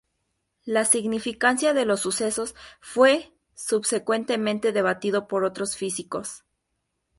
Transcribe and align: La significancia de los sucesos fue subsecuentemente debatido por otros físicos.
La 0.65 0.83
significancia 0.83 1.75
de 1.75 1.85
los 1.85 1.99
sucesos 1.99 2.55
fue 2.79 3.31
subsecuentemente 3.53 4.71
debatido 4.71 5.27
por 5.27 5.43
otros 5.43 5.77
físicos. 5.77 6.43